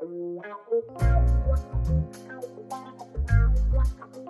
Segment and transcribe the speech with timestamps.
[0.00, 0.10] Thank
[4.16, 4.29] you.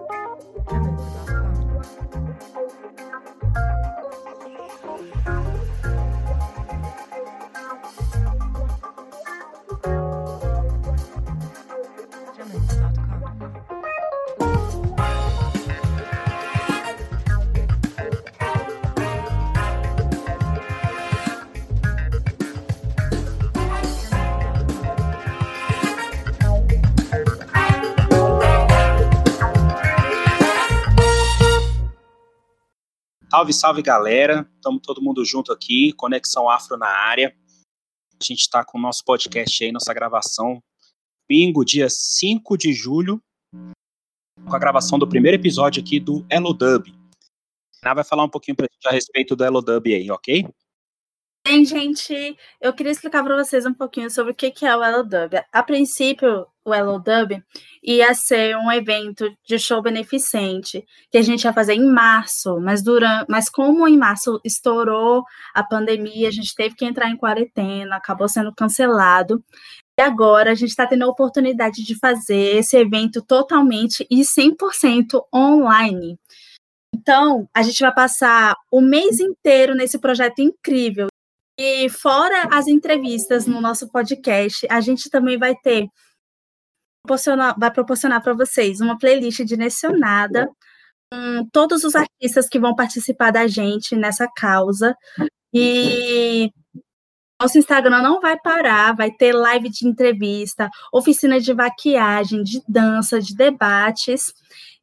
[33.31, 37.33] Salve, salve galera, estamos todo mundo junto aqui, Conexão Afro na área.
[38.21, 40.61] A gente está com o nosso podcast aí, nossa gravação,
[41.29, 43.23] domingo, dia 5 de julho,
[44.45, 46.93] com a gravação do primeiro episódio aqui do Elo Dub.
[47.85, 50.49] Vai falar um pouquinho pra gente a respeito do Elo Dub aí, ok?
[51.43, 55.43] Bem, gente, eu queria explicar para vocês um pouquinho sobre o que é o Elodub.
[55.51, 57.43] A princípio, o Elodub
[57.83, 62.83] ia ser um evento de show beneficente que a gente ia fazer em março, mas
[62.83, 67.97] durante, mas como em março estourou a pandemia, a gente teve que entrar em quarentena,
[67.97, 69.43] acabou sendo cancelado.
[69.99, 75.25] E agora a gente está tendo a oportunidade de fazer esse evento totalmente e 100%
[75.35, 76.19] online.
[76.95, 81.09] Então, a gente vai passar o mês inteiro nesse projeto incrível
[81.63, 85.89] e fora as entrevistas no nosso podcast, a gente também vai ter
[87.59, 90.49] vai proporcionar para vocês uma playlist direcionada
[91.13, 94.97] com todos os artistas que vão participar da gente nessa causa.
[95.53, 96.51] E
[97.39, 103.21] nosso Instagram não vai parar, vai ter live de entrevista, oficina de maquiagem, de dança,
[103.21, 104.33] de debates.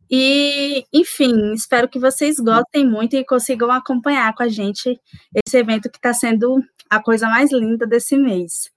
[0.09, 4.99] E, enfim, espero que vocês gostem muito e consigam acompanhar com a gente
[5.45, 8.71] esse evento que está sendo a coisa mais linda desse mês.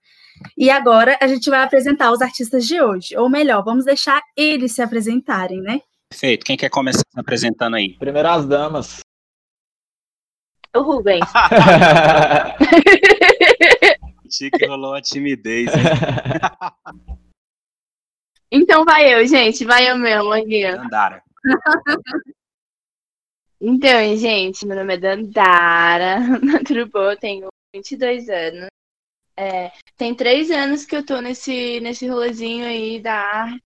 [0.57, 4.73] E agora a gente vai apresentar os artistas de hoje, ou melhor, vamos deixar eles
[4.73, 5.81] se apresentarem, né?
[6.09, 6.45] Perfeito.
[6.45, 7.97] Quem quer começar se apresentando aí?
[7.99, 9.01] Primeiro as damas.
[10.75, 11.21] O Rubens.
[14.31, 15.71] Chique rolou a timidez.
[18.51, 20.63] Então vai eu, gente, vai eu mesmo aqui.
[20.63, 21.23] Dandara.
[23.63, 26.17] Então, gente, meu nome é Dandara,
[26.67, 27.11] tudo bom?
[27.11, 28.69] Eu tenho 22 anos.
[29.37, 33.63] É, tem três anos que eu tô nesse, nesse rolezinho aí da arte,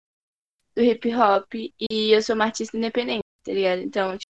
[0.76, 3.82] do hip hop, e eu sou uma artista independente, tá ligado?
[3.82, 4.32] Então, tipo,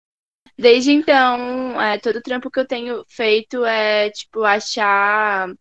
[0.59, 5.55] desde então, é, todo o trampo que eu tenho feito é, tipo, achar,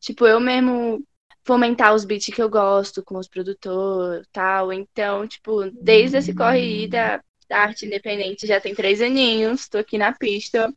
[0.00, 1.04] tipo, eu mesmo
[1.44, 4.72] fomentar os beats que eu gosto com os produtores tal.
[4.72, 9.98] Então, tipo, desde esse corre da, da arte independente já tem três aninhos, tô aqui
[9.98, 10.72] na pista.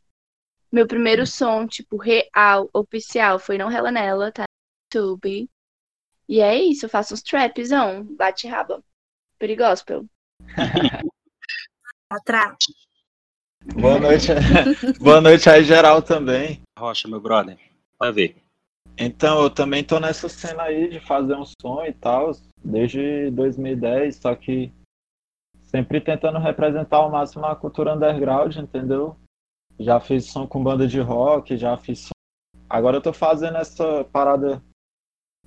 [0.70, 4.44] Meu primeiro som, tipo, real, oficial, foi Não Rela Nela, tá?
[4.94, 5.48] No YouTube.
[6.28, 8.84] E é isso, eu faço uns trapzão, bate raba.
[9.38, 10.04] Perigospel.
[12.10, 12.56] Atrás.
[13.74, 14.28] Boa noite.
[15.00, 16.60] Boa noite aí, geral, também.
[16.78, 17.58] Rocha, meu brother.
[17.98, 18.47] Vai ver.
[19.00, 22.32] Então, eu também tô nessa cena aí de fazer um som e tal,
[22.64, 24.72] desde 2010, só que
[25.62, 29.16] sempre tentando representar ao máximo a cultura underground, entendeu?
[29.78, 32.10] Já fiz som com banda de rock, já fiz som...
[32.68, 34.60] Agora eu tô fazendo essa parada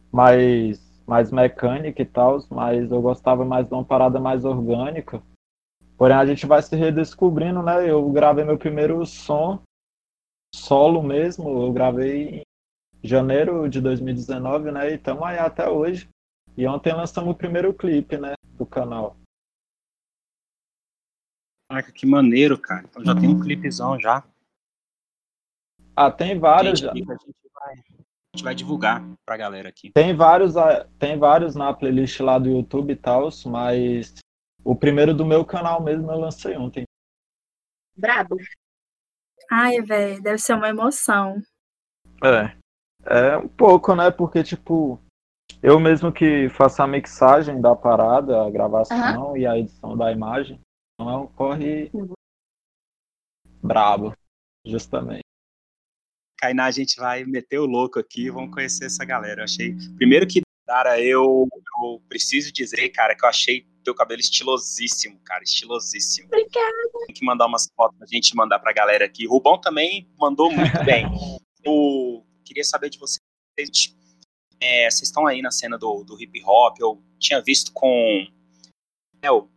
[0.09, 5.21] mais, mais mecânica e tal, mas eu gostava mais de uma parada mais orgânica.
[5.97, 7.89] Porém, a gente vai se redescobrindo, né?
[7.89, 9.61] Eu gravei meu primeiro som
[10.55, 12.43] solo mesmo, eu gravei
[13.03, 14.91] janeiro de 2019, né?
[14.91, 16.09] E estamos aí até hoje.
[16.55, 18.33] E ontem lançamos o primeiro clipe, né?
[18.57, 19.15] Do canal.
[21.69, 22.85] Caraca, que maneiro, cara.
[22.89, 24.23] Então já tem um clipezão já.
[25.95, 26.91] Ah, tem vários já.
[26.91, 29.91] a gente vai, a gente vai divulgar pra galera aqui.
[29.91, 34.15] Tem vários, ah, tem vários na playlist lá do YouTube e tal, mas
[34.63, 36.83] o primeiro do meu canal mesmo eu lancei ontem.
[37.95, 38.35] Brabo.
[39.49, 41.41] Ai, velho, deve ser uma emoção.
[42.23, 42.60] É.
[43.05, 44.11] É um pouco, né?
[44.11, 44.99] Porque, tipo,
[45.61, 50.59] eu mesmo que faço a mixagem da parada, a gravação e a edição da imagem,
[50.99, 52.13] não é um corre Uhum.
[53.61, 54.13] brabo,
[54.65, 55.21] justamente.
[56.39, 59.41] Kainá, a gente vai meter o louco aqui, vamos conhecer essa galera.
[59.41, 59.75] Eu achei.
[59.95, 61.47] Primeiro que, cara, eu,
[61.83, 66.27] eu preciso dizer, cara, que eu achei teu cabelo estilosíssimo, cara, estilosíssimo.
[66.27, 67.05] Obrigada.
[67.05, 69.27] Tem que mandar umas fotos pra gente mandar pra galera aqui.
[69.27, 71.05] Rubão também mandou muito bem.
[71.63, 73.19] Eu queria saber de vocês.
[74.59, 78.27] é, vocês estão aí na cena do, do hip hop, eu tinha visto com.
[79.21, 79.49] É, o-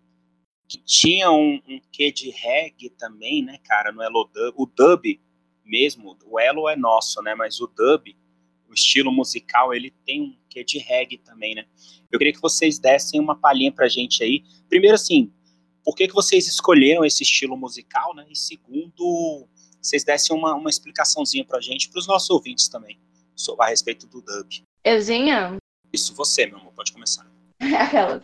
[0.69, 4.55] que tinha um, um quê de reggae também, né, cara, no Elo Dub.
[4.57, 5.21] O dub
[5.65, 8.17] mesmo, o Elo é nosso, né, mas o dub,
[8.75, 11.65] estilo musical, ele tem um quê de reggae também, né?
[12.11, 14.43] Eu queria que vocês dessem uma palhinha pra gente aí.
[14.69, 15.33] Primeiro, assim,
[15.85, 18.27] por que, que vocês escolheram esse estilo musical, né?
[18.29, 19.49] E segundo,
[19.85, 22.99] vocês dessem uma, uma explicaçãozinha pra gente, pros nossos ouvintes também,
[23.37, 24.65] sobre, a respeito do dub.
[24.83, 25.57] Euzinha?
[25.93, 27.27] Isso, você, meu amor, pode começar.
[27.61, 28.23] Aquela.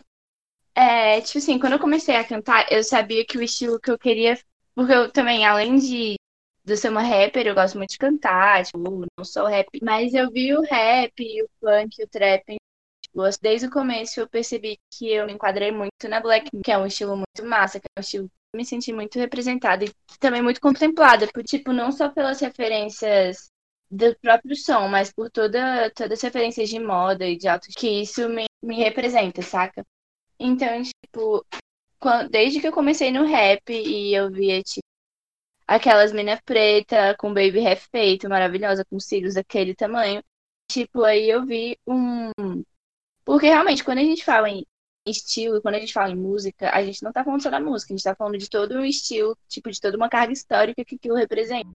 [0.73, 3.97] É, tipo assim, quando eu comecei a cantar, eu sabia que o estilo que eu
[3.97, 4.39] queria.
[4.73, 6.15] Porque eu também, além de,
[6.63, 8.79] de ser uma rapper, eu gosto muito de cantar, tipo,
[9.17, 12.55] não sou rap, mas eu vi o rap, o funk, o trap.
[13.01, 16.77] Tipo, desde o começo eu percebi que eu me enquadrei muito na Black, que é
[16.77, 20.59] um estilo muito massa, que é um estilo me senti muito representada e também muito
[20.59, 23.49] contemplada, por, tipo, não só pelas referências
[23.89, 28.01] do próprio som, mas por toda, todas as referências de moda e de auto que
[28.01, 29.85] isso me, me representa, saca?
[30.39, 31.45] Então, tipo,
[31.99, 34.85] quando, desde que eu comecei no rap e eu via, tipo,
[35.67, 40.21] aquelas minas preta com baby hair feito, maravilhosa, com cílios daquele tamanho,
[40.69, 42.31] tipo, aí eu vi um.
[43.23, 44.65] Porque realmente, quando a gente fala em
[45.05, 47.93] estilo, quando a gente fala em música, a gente não tá falando só da música,
[47.93, 50.95] a gente tá falando de todo um estilo, tipo, de toda uma carga histórica que
[50.95, 51.71] aquilo representa.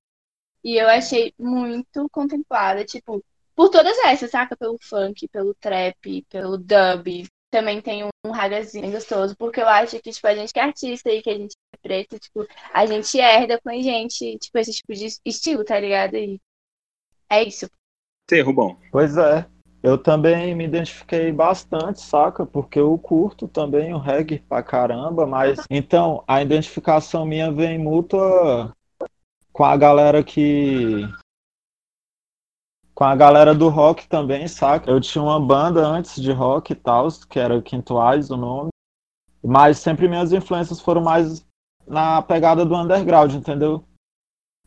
[0.62, 3.24] E eu achei muito contemplada, tipo,
[3.54, 4.56] por todas essas, saca?
[4.56, 10.00] Pelo funk, pelo trap, pelo dub, também tem um, um ragazinho gostoso, porque eu acho
[10.00, 12.86] que, tipo, a gente que é artista e que a gente é preto, tipo, a
[12.86, 16.16] gente herda com a gente, tipo, esse tipo de estilo, tá ligado?
[16.16, 16.40] E
[17.30, 17.68] é isso.
[18.28, 18.78] Você, Rubão.
[18.90, 19.48] Pois é.
[19.86, 22.44] Eu também me identifiquei bastante, saca?
[22.44, 28.74] Porque eu curto também o reggae pra caramba, mas então a identificação minha vem mútua
[29.52, 31.02] com a galera que
[32.96, 34.90] com a galera do rock também, saca?
[34.90, 38.70] Eu tinha uma banda antes de rock e tal, que era Quintuais o nome.
[39.40, 41.46] Mas sempre minhas influências foram mais
[41.86, 43.84] na pegada do underground, entendeu?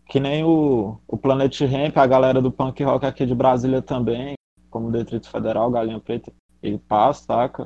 [0.06, 4.39] Que nem o, o Planet Ramp, a galera do punk rock aqui de Brasília também,
[4.70, 6.32] como Detrito Federal, Galinha Preta
[6.62, 7.66] e Paz, saca?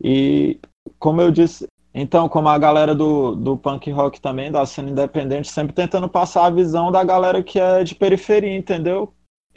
[0.00, 0.60] E
[0.98, 5.50] como eu disse, então, como a galera do, do punk rock também, da cena independente,
[5.50, 9.12] sempre tentando passar a visão da galera que é de periferia, entendeu?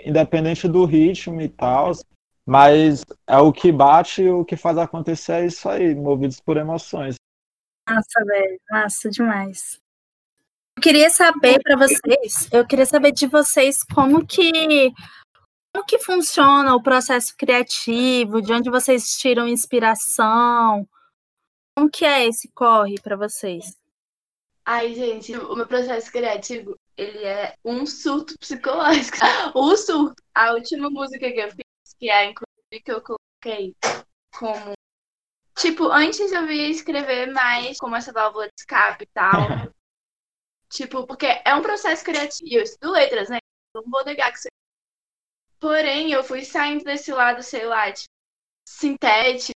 [0.06, 1.92] independente do ritmo e tal.
[2.46, 6.58] Mas é o que bate e o que faz acontecer é isso aí, movidos por
[6.58, 7.16] emoções.
[7.88, 8.60] Massa, velho.
[8.70, 9.80] Massa demais.
[10.76, 14.92] Eu queria saber para vocês, eu queria saber de vocês como que
[15.74, 20.88] como que funciona o processo criativo, de onde vocês tiram inspiração?
[21.76, 23.78] Como que é esse corre para vocês?
[24.66, 29.18] Ai, gente, o meu processo criativo, ele é um surto psicológico.
[29.56, 30.22] O surto.
[30.36, 33.76] A última música que eu fiz, que é inclusive que eu coloquei
[34.38, 34.74] como.
[35.58, 39.32] Tipo, antes eu ia escrever mais como essa válvula de escape e tal.
[40.70, 42.50] tipo, porque é um processo criativo.
[42.52, 43.40] Eu estudo letras, né?
[43.74, 44.50] Não vou negar que você.
[45.62, 48.10] Porém, eu fui saindo desse lado, sei lá, tipo,
[48.68, 49.54] sintético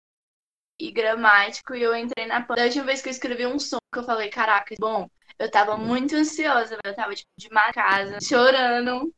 [0.80, 2.40] e gramático, e eu entrei na.
[2.40, 5.07] Da última vez que eu escrevi um som, que eu falei, caraca, bom,
[5.40, 9.13] eu tava muito ansiosa, eu tava, tipo, de má casa, chorando.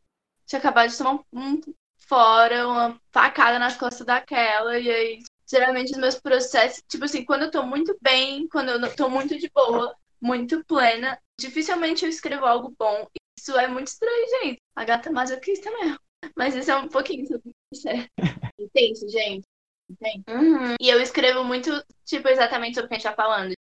[0.47, 1.61] Tinha acabado de tomar um
[2.07, 5.19] fora, uma facada nas costas daquela, e aí,
[5.49, 9.37] geralmente, os meus processos, tipo assim, quando eu tô muito bem, quando eu tô muito
[9.39, 13.07] de boa, muito plena, dificilmente eu escrevo algo bom.
[13.39, 14.61] Isso é muito estranho, gente.
[14.75, 15.99] A gata masoquista mesmo.
[16.35, 17.87] Mas isso é um pouquinho sobre isso.
[17.89, 18.07] É
[18.59, 19.43] intenso, gente.
[19.89, 20.23] Entende?
[20.29, 20.75] Uhum.
[20.81, 21.71] E eu escrevo muito,
[22.05, 23.53] tipo, exatamente sobre o que a gente tá falando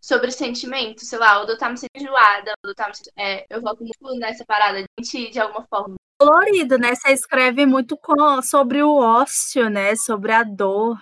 [0.00, 3.12] sobre sentimento, sei lá, ou eu tá me sentindo enjoada, ou eu tá me sentindo,
[3.18, 5.96] é, eu foco muito nessa parada de sentir de alguma forma.
[6.18, 6.94] Colorido, né?
[6.94, 9.94] Você escreve muito com, sobre o ócio, né?
[9.96, 10.98] Sobre a dor.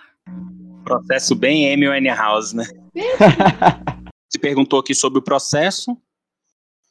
[0.83, 2.65] Processo bem Amy Winehouse, né?
[4.29, 5.97] você perguntou aqui sobre o processo.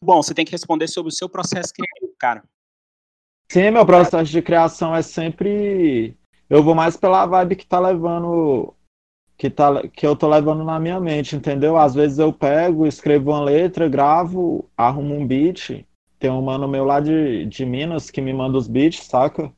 [0.02, 2.42] Bom, você tem que responder sobre o seu processo criativo, cara.
[3.50, 6.16] Sim, meu processo de criação é sempre.
[6.48, 8.74] Eu vou mais pela vibe que tá levando
[9.36, 11.76] que, tá, que eu tô levando na minha mente, entendeu?
[11.76, 15.84] Às vezes eu pego, escrevo uma letra, gravo, arrumo um beat.
[16.18, 19.52] Tem um mano meu lá de, de Minas que me manda os beats, saca?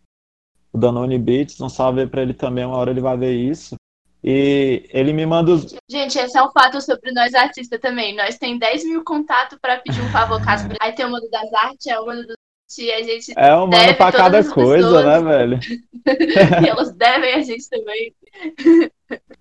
[0.73, 3.77] O Danone Beats, um salve pra ele também, uma hora ele vai ver isso.
[4.23, 5.75] E ele me manda os.
[5.89, 8.17] Gente, esse é um fato sobre nós artistas também.
[8.17, 10.69] Nós tem 10 mil contatos para pedir um favor caso.
[10.83, 12.35] Aí tem o mano das artes, é o mano do
[12.77, 15.05] e a gente é um mano pra cada coisa, pessoas.
[15.05, 15.61] né, velho?
[16.65, 18.15] e elas devem a gente também.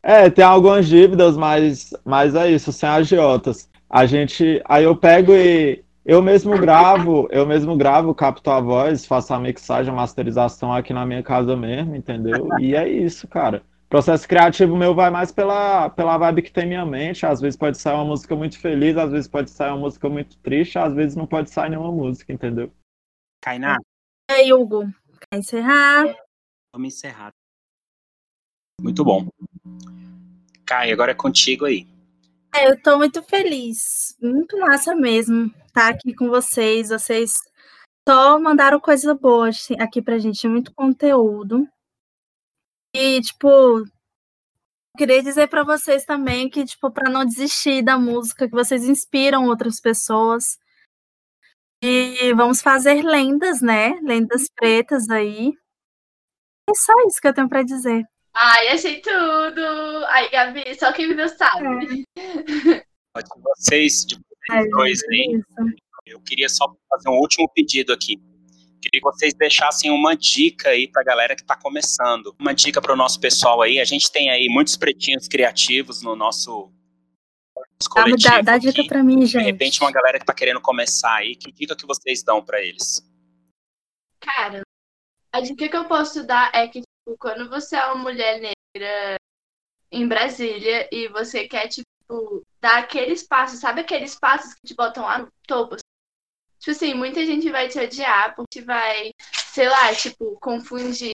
[0.02, 3.70] É, tem algumas dívidas, mas, mas é isso, sem agiotas.
[3.90, 4.62] A gente.
[4.64, 9.40] Aí eu pego e eu mesmo gravo, eu mesmo gravo, capto a voz, faço a
[9.40, 12.48] mixagem, a masterização aqui na minha casa mesmo, entendeu?
[12.62, 13.62] E é isso, cara.
[13.88, 17.26] O processo criativo meu vai mais pela, pela vibe que tem minha mente.
[17.26, 20.38] Às vezes pode sair uma música muito feliz, às vezes pode sair uma música muito
[20.38, 22.72] triste, às vezes não pode sair nenhuma música, entendeu?
[23.48, 23.77] Kainá?
[24.30, 24.94] É, Hugo.
[25.32, 26.13] Quer encerrar?
[26.74, 27.32] Vamos encerrar.
[28.82, 29.25] Muito bom.
[30.66, 31.88] Caio, agora é contigo aí.
[32.54, 34.18] É, eu tô muito feliz.
[34.22, 36.89] Muito massa mesmo estar aqui com vocês.
[36.89, 37.39] Vocês
[38.06, 41.66] só mandaram coisa boa assim, aqui pra gente, muito conteúdo.
[42.94, 43.86] E, tipo,
[44.98, 49.46] queria dizer para vocês também que, tipo, para não desistir da música, que vocês inspiram
[49.46, 50.60] outras pessoas.
[51.82, 54.00] E vamos fazer lendas, né?
[54.02, 55.54] Lendas pretas aí.
[56.70, 58.04] É só isso que eu tenho para dizer.
[58.34, 59.62] Ai, achei tudo!
[60.08, 62.04] Ai, Gabi, só quem viu sabe.
[62.18, 62.84] É.
[63.14, 65.42] Pode vocês, de vocês é, dois aí.
[66.06, 68.18] Eu queria só fazer um último pedido aqui.
[68.82, 72.36] Queria que vocês deixassem uma dica aí para a galera que está começando.
[72.40, 73.80] Uma dica para o nosso pessoal aí.
[73.80, 76.72] A gente tem aí muitos pretinhos criativos no nosso
[77.86, 78.18] coletivo.
[78.34, 79.44] Dá, dá dica para mim, gente.
[79.44, 82.62] De repente, uma galera que está querendo começar aí, que dica que vocês dão para
[82.62, 83.02] eles?
[84.20, 84.62] Cara,
[85.32, 89.18] a dica que eu posso dar é que tipo, quando você é uma mulher negra
[89.92, 95.04] em Brasília e você quer, tipo, dar aqueles passos, sabe aqueles passos que te botam
[95.04, 95.76] lá no topo?
[96.60, 99.12] Tipo assim, muita gente vai te odiar porque vai,
[99.54, 101.12] sei lá, tipo, confundir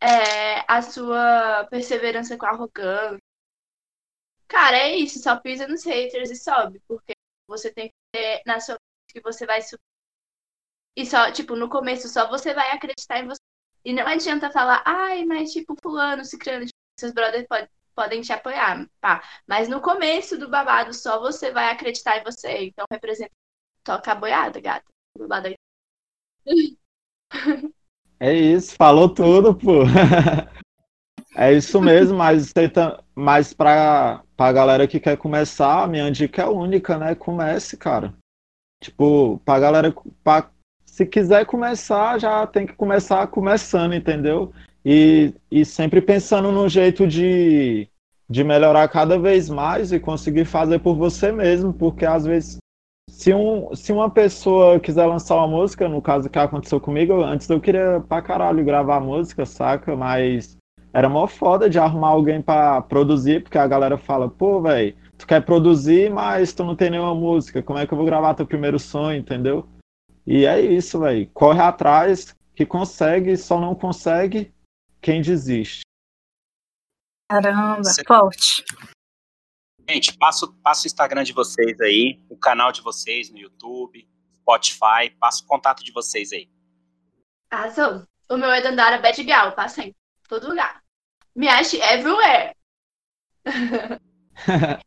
[0.00, 3.18] é, a sua perseverança com arrogância.
[4.48, 7.12] Cara, é isso, só pisa nos haters e sobe, porque
[7.46, 8.76] você tem que ter na sua
[9.08, 9.82] que você vai subir.
[10.96, 13.40] E só, tipo, no começo só você vai acreditar em você.
[13.84, 18.32] E não adianta falar, ai, mas tipo, fulano, ciclano, tipo, seus brothers pode, podem te
[18.32, 19.22] apoiar, pá.
[19.46, 22.66] Mas no começo do babado só você vai acreditar em você.
[22.66, 23.32] Então representa
[23.84, 24.84] Toca a boiada, gata.
[28.18, 29.82] É isso, falou tudo, pô.
[31.34, 32.52] É isso mesmo, mas,
[33.14, 37.14] mas pra, pra galera que quer começar, minha dica é única, né?
[37.14, 38.14] Comece, cara.
[38.82, 39.94] Tipo, pra galera.
[40.22, 40.48] Pra,
[40.84, 44.52] se quiser começar, já tem que começar começando, entendeu?
[44.84, 47.88] E, e sempre pensando num jeito de,
[48.30, 52.58] de melhorar cada vez mais e conseguir fazer por você mesmo, porque às vezes
[53.10, 57.48] se, um, se uma pessoa quiser lançar uma música, no caso que aconteceu comigo, antes
[57.48, 59.96] eu queria pra caralho gravar música, saca?
[59.96, 60.56] Mas
[60.94, 65.26] era mó foda de arrumar alguém pra produzir, porque a galera fala, pô, velho, tu
[65.26, 68.46] quer produzir, mas tu não tem nenhuma música, como é que eu vou gravar teu
[68.46, 69.68] primeiro sonho, entendeu?
[70.24, 71.28] E é isso, velho.
[71.34, 74.54] Corre atrás, que consegue, só não consegue
[75.02, 75.80] quem desiste.
[77.28, 78.64] Caramba, forte.
[79.90, 84.08] Gente, passa, passa o Instagram de vocês aí, o canal de vocês no YouTube,
[84.42, 86.48] Spotify, passa o contato de vocês aí.
[87.50, 88.06] Arrasou.
[88.30, 89.92] O meu é Dandara Bad Gal, passa em
[90.28, 90.83] todo lugar.
[91.34, 92.54] Me ache everywhere.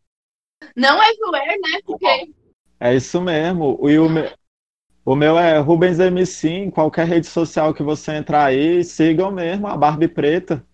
[0.75, 1.81] Não everywhere, né?
[1.85, 2.33] Porque...
[2.79, 3.79] É isso mesmo.
[3.89, 4.31] E o meu,
[5.03, 9.67] o meu é Rubens MC, em qualquer rede social que você entrar aí, sigam mesmo
[9.67, 10.65] a Barbie Preta.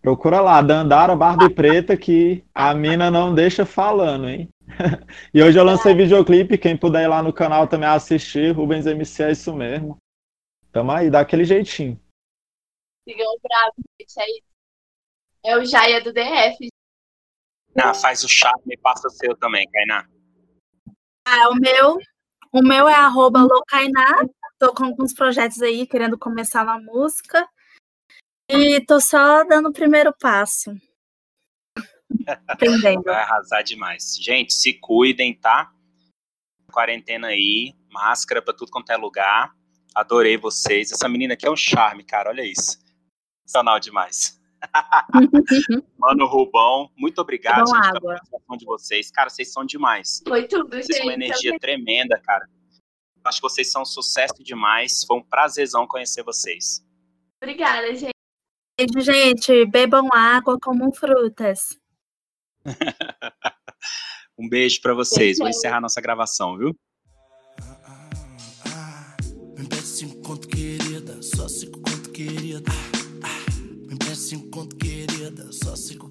[0.00, 4.48] Procura lá, Dandara Barbie Preta, que a mina não deixa falando, hein?
[5.34, 9.22] e hoje eu lancei videoclipe, quem puder ir lá no canal também assistir, Rubens MC
[9.24, 9.98] é isso mesmo.
[10.72, 12.00] Tamo aí, daquele jeitinho.
[13.06, 14.42] Sigam bravo, gente, aí.
[15.44, 16.68] É o Jaia do DF.
[17.76, 20.06] Ah, faz o charme e passa o seu também, Kainá.
[21.24, 21.98] Ah, o meu,
[22.52, 24.22] o meu é arroba Locainá.
[24.58, 27.48] Tô com alguns projetos aí, querendo começar na música.
[28.48, 30.74] E tô só dando o primeiro passo.
[32.46, 33.04] Aprendendo.
[33.04, 34.16] Vai arrasar demais.
[34.20, 35.72] Gente, se cuidem, tá?
[36.72, 39.54] Quarentena aí, máscara pra tudo quanto é lugar.
[39.94, 40.90] Adorei vocês.
[40.92, 42.30] Essa menina aqui é um charme, cara.
[42.30, 42.78] Olha isso.
[43.46, 44.39] Sensacional demais.
[45.98, 49.10] Mano Rubão, muito obrigado gente, pela participação de vocês.
[49.10, 50.22] Cara, vocês são demais.
[50.26, 51.02] Foi tudo, vocês gente.
[51.02, 51.60] uma energia também.
[51.60, 52.46] tremenda, cara.
[53.24, 55.04] Acho que vocês são um sucesso demais.
[55.06, 56.84] Foi um prazerzão conhecer vocês.
[57.42, 58.14] Obrigada, gente.
[58.78, 59.66] Beijo, gente.
[59.66, 61.78] Bebam água, comam frutas.
[64.38, 65.38] um beijo para vocês.
[65.38, 66.74] Vou encerrar nossa gravação, viu?
[74.30, 75.50] Cinco conto, querida.
[75.50, 76.09] Só cinco.